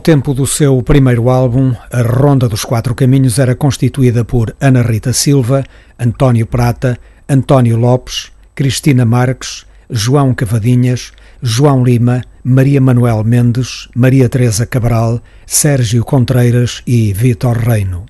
Ao 0.00 0.02
tempo 0.02 0.32
do 0.32 0.46
seu 0.46 0.82
primeiro 0.82 1.28
álbum, 1.28 1.74
a 1.92 2.00
Ronda 2.00 2.48
dos 2.48 2.64
Quatro 2.64 2.94
Caminhos 2.94 3.38
era 3.38 3.54
constituída 3.54 4.24
por 4.24 4.56
Ana 4.58 4.80
Rita 4.80 5.12
Silva, 5.12 5.62
António 5.98 6.46
Prata, 6.46 6.98
António 7.28 7.76
Lopes, 7.76 8.32
Cristina 8.54 9.04
Marques, 9.04 9.66
João 9.90 10.32
Cavadinhas, 10.32 11.12
João 11.42 11.84
Lima, 11.84 12.22
Maria 12.42 12.80
Manuel 12.80 13.22
Mendes, 13.24 13.90
Maria 13.94 14.26
Teresa 14.26 14.64
Cabral, 14.64 15.20
Sérgio 15.44 16.02
Contreiras 16.02 16.80
e 16.86 17.12
Vitor 17.12 17.58
Reino. 17.58 18.06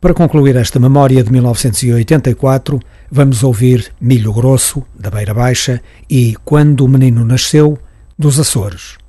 Para 0.00 0.14
concluir 0.14 0.56
esta 0.56 0.80
memória 0.80 1.22
de 1.22 1.30
1984, 1.30 2.80
vamos 3.10 3.42
ouvir 3.42 3.92
Milho 4.00 4.32
Grosso, 4.32 4.82
da 4.98 5.10
Beira 5.10 5.34
Baixa, 5.34 5.82
e 6.08 6.34
Quando 6.42 6.86
o 6.86 6.88
Menino 6.88 7.22
Nasceu, 7.22 7.78
dos 8.18 8.40
Açores. 8.40 9.01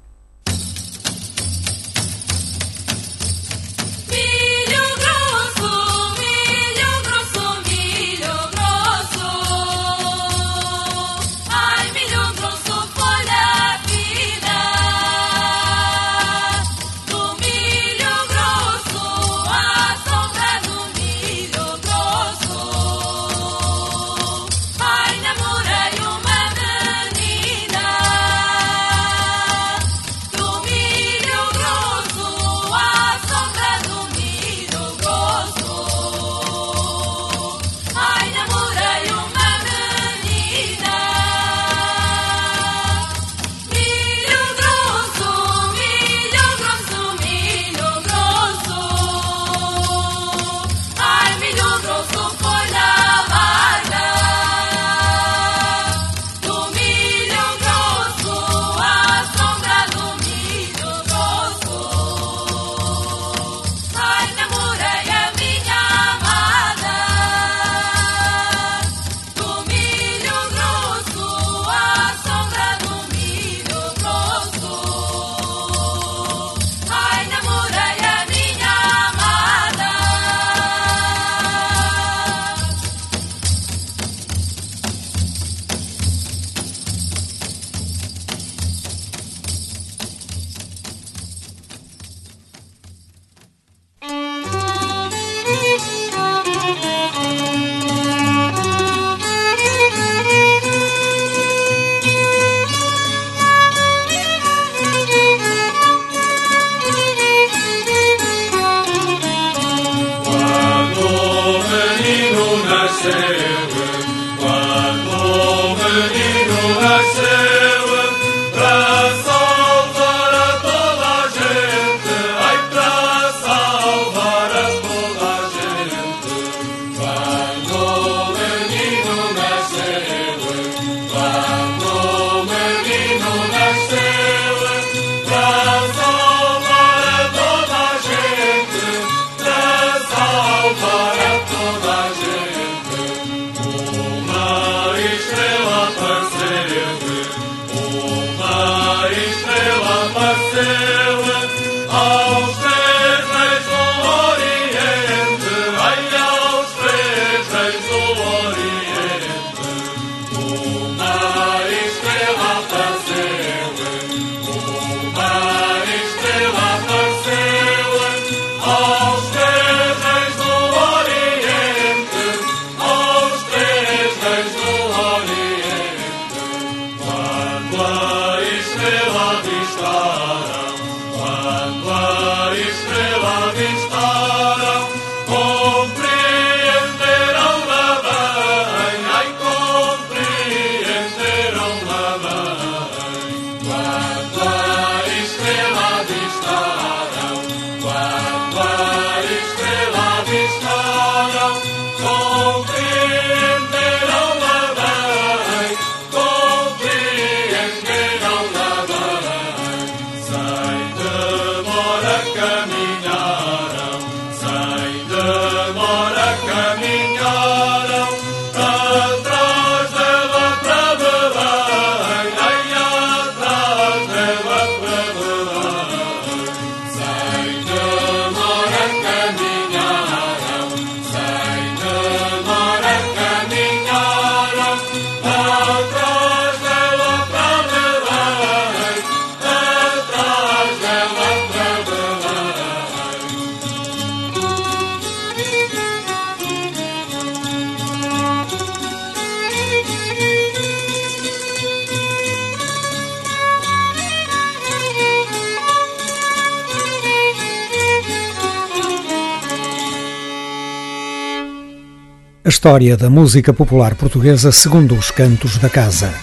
História 262.63 262.95
da 262.95 263.09
música 263.09 263.53
popular 263.53 263.93
portuguesa 263.93 264.49
segundo 264.49 264.95
os 264.95 265.11
cantos 265.11 265.57
da 265.57 265.69
casa. 265.69 266.13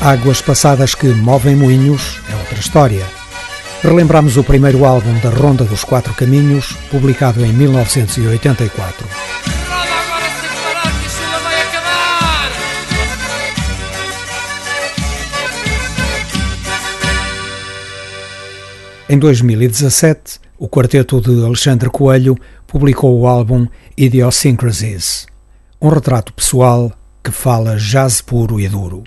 Águas 0.00 0.40
passadas 0.40 0.94
que 0.94 1.06
movem 1.08 1.54
moinhos 1.54 2.18
é 2.30 2.34
outra 2.34 2.58
história. 2.58 3.04
Relembramos 3.82 4.38
o 4.38 4.42
primeiro 4.42 4.86
álbum 4.86 5.12
da 5.18 5.28
Ronda 5.28 5.64
dos 5.64 5.84
Quatro 5.84 6.14
Caminhos, 6.14 6.72
publicado 6.90 7.44
em 7.44 7.52
1984. 7.52 9.06
Em 19.10 19.18
2017, 19.18 20.40
o 20.58 20.66
quarteto 20.70 21.20
de 21.20 21.44
Alexandre 21.44 21.90
Coelho 21.90 22.34
publicou 22.66 23.20
o 23.20 23.26
álbum 23.26 23.66
Idiosyncrasies, 23.94 25.26
um 25.82 25.88
retrato 25.88 26.32
pessoal 26.32 26.92
que 27.24 27.32
fala 27.32 27.76
jazz 27.76 28.20
puro 28.20 28.60
e 28.60 28.68
duro. 28.68 29.02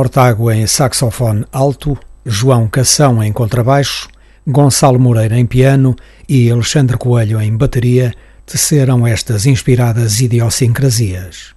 Mortágua 0.00 0.56
em 0.56 0.66
saxofone 0.66 1.44
alto, 1.52 1.94
João 2.24 2.66
Cação 2.66 3.22
em 3.22 3.30
contrabaixo, 3.30 4.08
Gonçalo 4.46 4.98
Moreira 4.98 5.38
em 5.38 5.44
piano 5.44 5.94
e 6.26 6.50
Alexandre 6.50 6.96
Coelho 6.96 7.38
em 7.38 7.54
bateria 7.54 8.14
teceram 8.46 9.06
estas 9.06 9.44
inspiradas 9.44 10.18
idiosincrasias. 10.18 11.54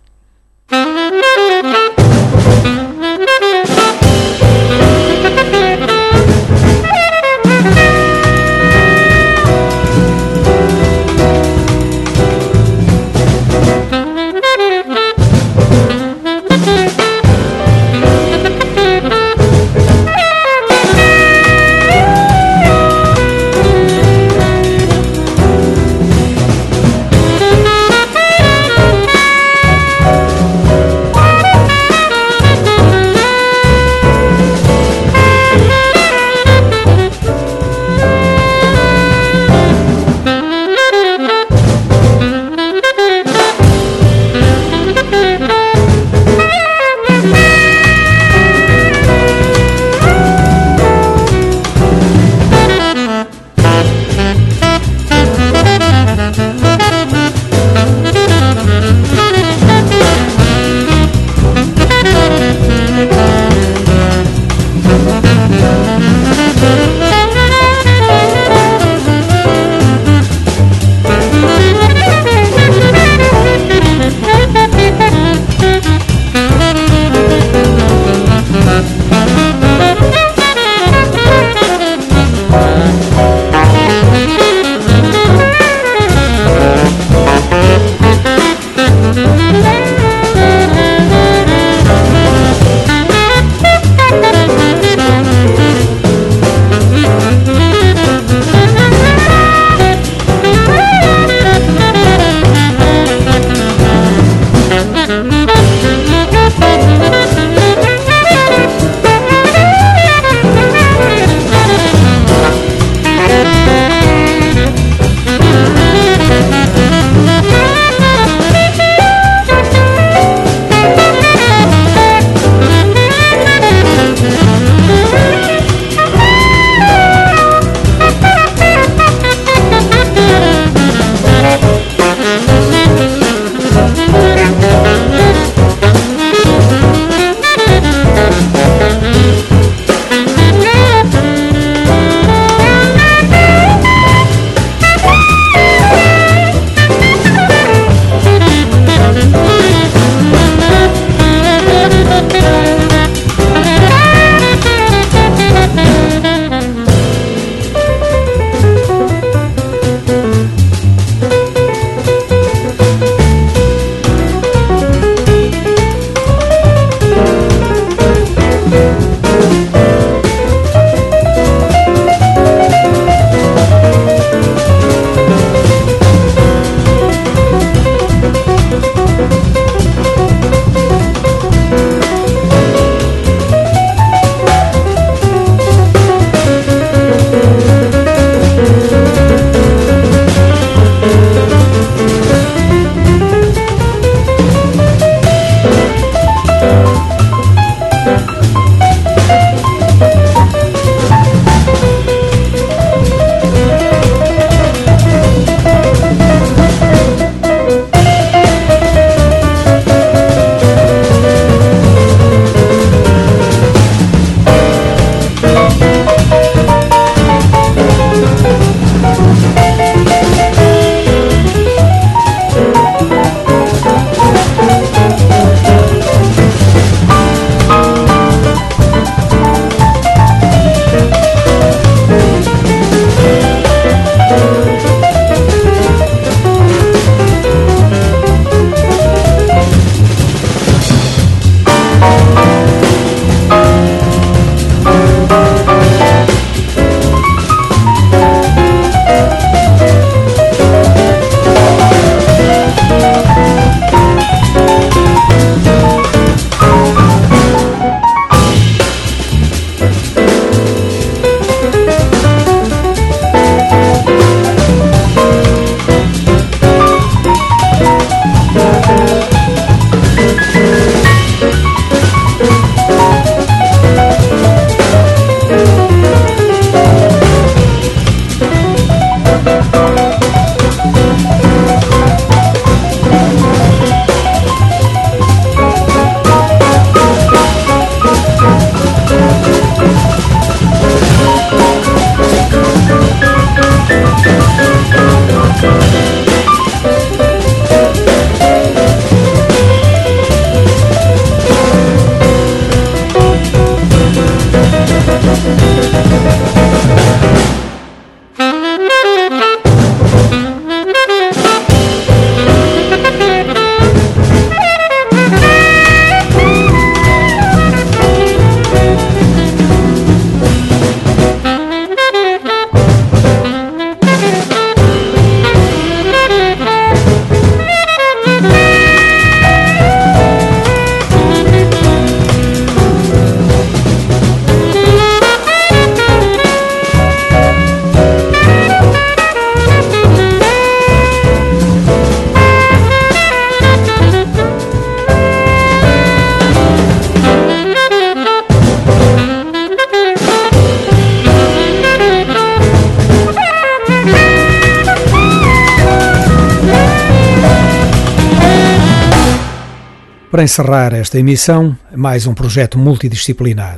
Para 360.44 360.52
encerrar 360.52 360.94
esta 360.94 361.18
emissão, 361.18 361.74
mais 361.96 362.28
um 362.28 362.34
projeto 362.34 362.78
multidisciplinar, 362.78 363.78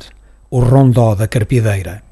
o 0.49 0.59
Rondó 0.59 1.13
da 1.13 1.28
Carpideira. 1.28 2.05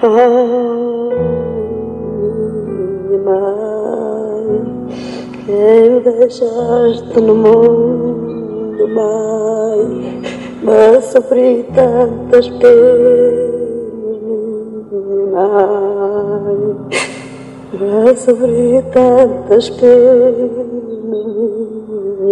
Minha 0.00 1.18
mãe, 3.24 4.62
quem 5.44 5.98
deixaste 6.00 7.20
no 7.20 7.34
mundo, 7.34 8.88
mãe, 8.94 10.22
mas 10.62 11.04
sofri 11.06 11.66
tantas 11.74 12.48
penas, 12.48 12.68
mãe, 15.32 16.58
mas 17.80 18.20
sofri 18.20 18.84
tantas 18.92 19.68
penas, 19.70 20.52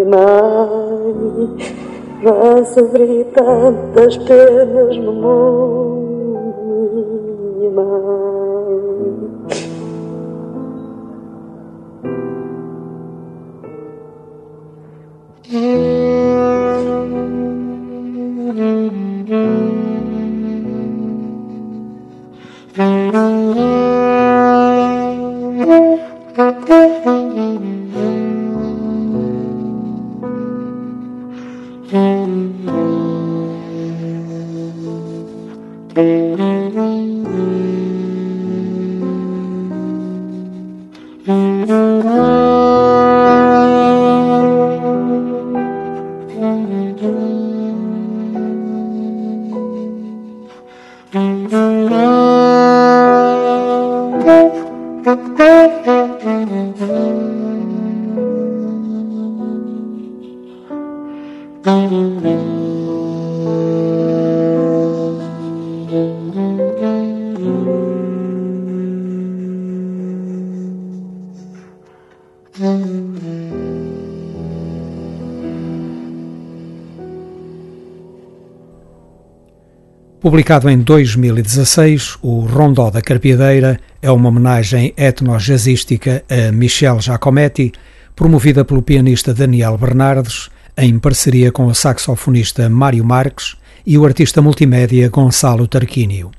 mãe, 0.07 1.51
mas 2.23 2.69
sofri 2.69 3.27
tantas 3.35 4.17
penas 4.19 4.97
no 4.99 5.13
mundo 5.13 5.86
Publicado 80.27 80.69
em 80.69 80.81
2016, 80.81 82.19
o 82.21 82.41
Rondó 82.41 82.91
da 82.91 83.01
Carpiedeira 83.01 83.79
é 84.03 84.11
uma 84.11 84.29
homenagem 84.29 84.93
etnojazzística 84.97 86.25
a 86.29 86.51
Michel 86.51 87.01
Giacometti, 87.01 87.71
promovida 88.17 88.65
pelo 88.65 88.83
pianista 88.83 89.33
Daniel 89.33 89.79
Bernardes, 89.79 90.51
em 90.77 90.99
parceria 90.99 91.53
com 91.53 91.67
o 91.67 91.75
saxofonista 91.77 92.69
Mário 92.69 93.05
Marques 93.05 93.57
e 93.87 93.97
o 93.97 94.05
artista 94.05 94.43
multimédia 94.43 95.09
Gonçalo 95.11 95.69
Tarquínio. 95.69 96.33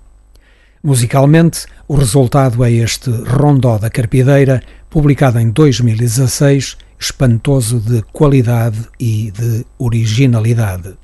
Musicalmente, 0.83 1.65
o 1.87 1.95
resultado 1.95 2.65
é 2.65 2.71
este 2.73 3.09
Rondó 3.09 3.77
da 3.77 3.89
Carpiedeira, 3.89 4.61
publicado 4.89 5.39
em 5.39 5.49
2016, 5.49 6.75
espantoso 6.99 7.79
de 7.79 8.01
qualidade 8.11 8.79
e 8.99 9.31
de 9.31 9.65
originalidade. 9.79 10.97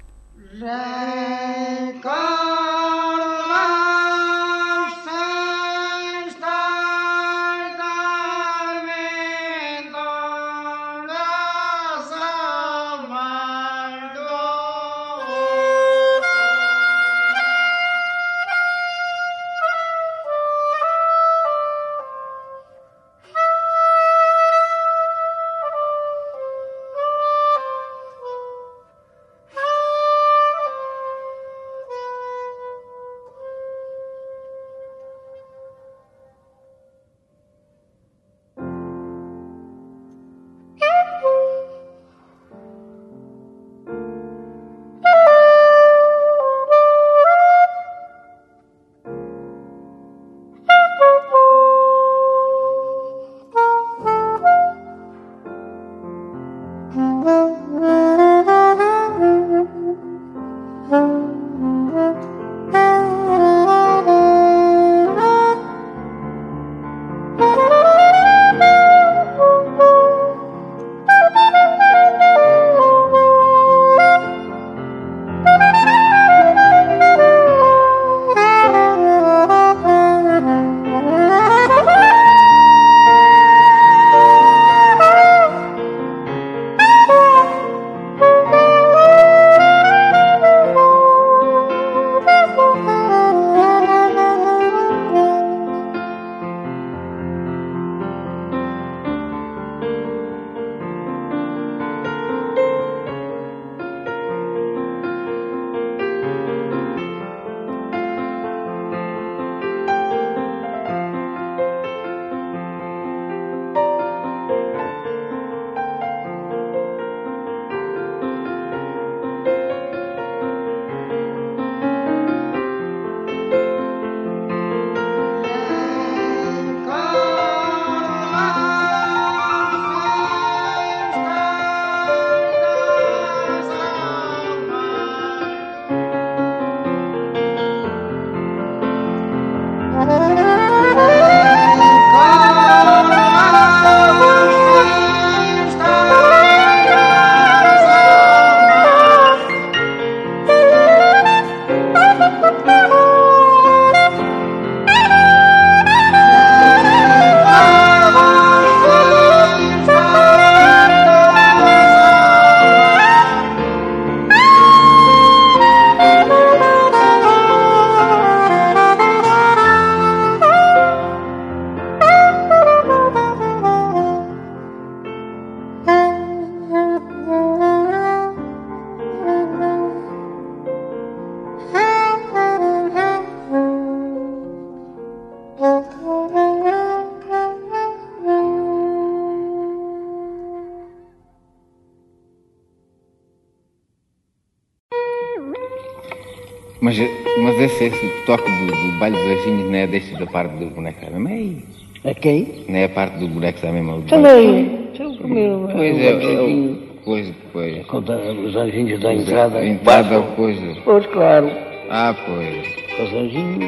Mas, 196.83 196.97
mas 197.41 197.59
esse, 197.61 197.85
esse 197.85 198.07
toque 198.25 198.43
do, 198.43 198.65
do 198.67 198.99
baile 198.99 199.15
dos 199.15 199.25
anjinhos 199.25 199.69
não 199.71 199.75
é 199.75 199.87
deste 199.87 200.13
da 200.15 200.25
parte 200.25 200.53
dos 200.57 200.67
bonecos 200.73 201.07
também? 201.07 201.63
A 202.03 202.13
quem? 202.13 202.65
Não 202.67 202.75
é 202.77 202.83
a 202.83 202.89
parte 202.89 203.17
dos 203.19 203.29
bonecos 203.29 203.61
também, 203.61 203.81
mas 203.81 203.95
o 203.95 203.99
baile- 204.01 204.09
Também. 204.27 204.79
É 204.99 205.17
primeiro. 205.17 205.69
Pois 205.71 205.97
é, 205.97 206.09
é, 206.09 206.15
o 206.41 206.73
é, 206.73 206.75
pois, 207.05 207.33
pois. 207.53 207.85
Conta 207.85 208.17
os 208.17 208.53
anjinhos 208.57 208.99
da 208.99 209.13
entrada. 209.13 209.59
A 209.59 209.65
entrada, 209.65 210.09
passam. 210.09 210.27
pois. 210.35 210.57
Pois, 210.83 211.05
claro. 211.05 211.49
Ah, 211.89 212.13
pois. 212.25 213.07
Os 213.07 213.13
anjinhos. 213.15 213.63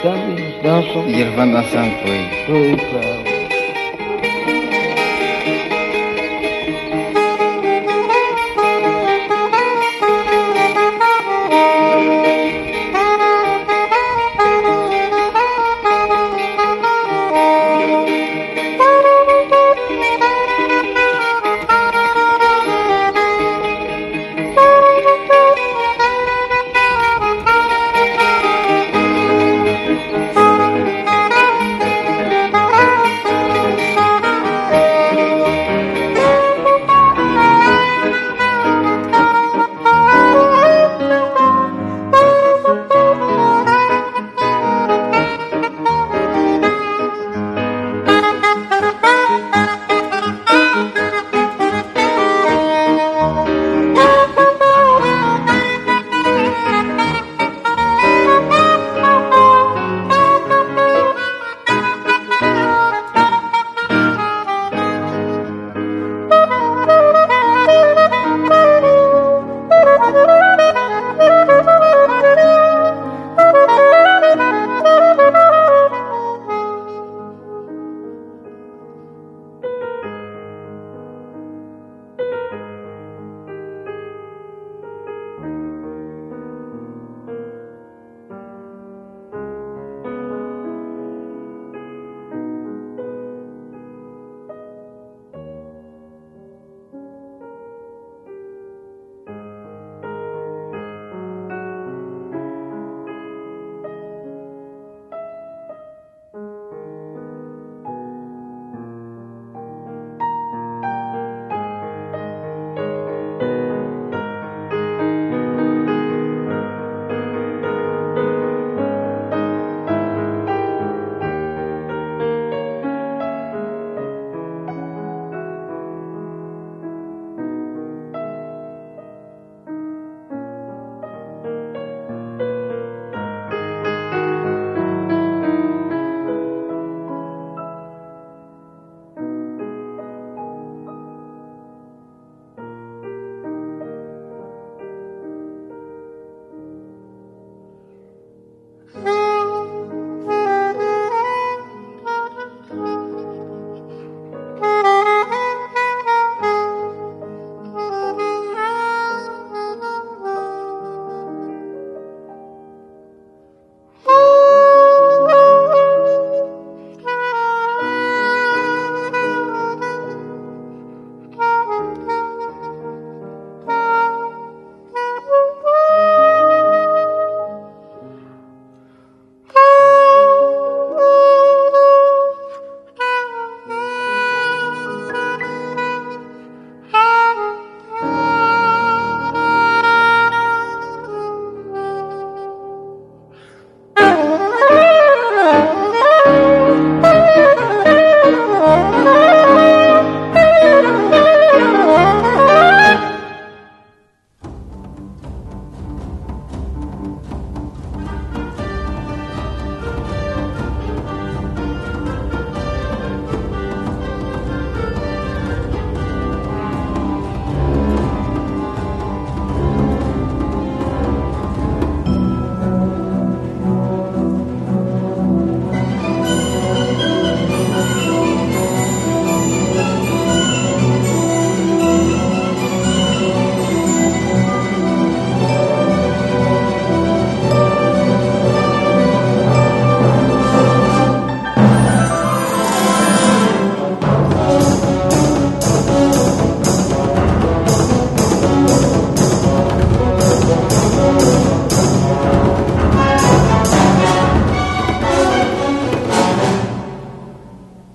E 0.00 0.06
eles 0.06 0.62
dançam. 0.62 1.06
E 1.06 1.20
eles 1.20 1.34
vão 1.34 1.52
dançando, 1.52 1.92
pois. 2.02 2.46
Pois, 2.46 2.90
claro. 2.90 3.27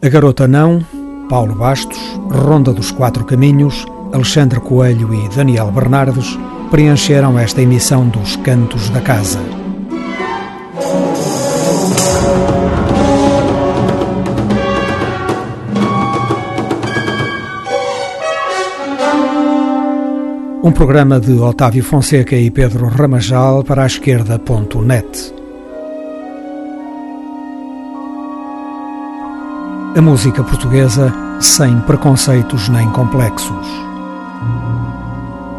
A 0.03 0.09
Garota 0.09 0.49
Não, 0.49 0.85
Paulo 1.29 1.55
Bastos, 1.55 1.97
Ronda 2.29 2.73
dos 2.73 2.91
Quatro 2.91 3.23
Caminhos, 3.23 3.85
Alexandre 4.11 4.59
Coelho 4.59 5.13
e 5.13 5.29
Daniel 5.33 5.71
Bernardes 5.71 6.37
preencheram 6.69 7.39
esta 7.39 7.61
emissão 7.61 8.09
dos 8.09 8.35
Cantos 8.35 8.89
da 8.89 8.99
Casa. 8.99 9.39
Um 20.61 20.71
programa 20.73 21.17
de 21.17 21.31
Otávio 21.31 21.81
Fonseca 21.81 22.35
e 22.35 22.51
Pedro 22.51 22.87
Ramajal 22.87 23.63
para 23.63 23.83
a 23.83 23.87
esquerda.net. 23.87 25.42
A 29.95 30.01
música 30.01 30.43
portuguesa 30.43 31.13
sem 31.39 31.79
preconceitos 31.81 32.67
nem 32.67 32.89
complexos. 32.89 33.67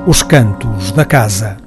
Os 0.08 0.24
cantos 0.24 0.90
da 0.90 1.04
casa. 1.04 1.63